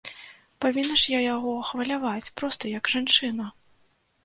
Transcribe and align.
Павінна 0.63 0.95
ж 1.01 1.13
я 1.15 1.19
яго 1.35 1.51
хваляваць, 1.69 2.33
проста, 2.41 2.73
як 2.79 2.93
жанчына. 2.97 3.45